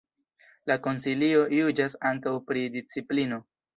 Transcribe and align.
La 0.69 0.77
Konsilio 0.87 1.43
juĝas 1.57 1.97
ankaŭ 2.13 2.33
pri 2.49 2.65
disciplino. 2.79 3.41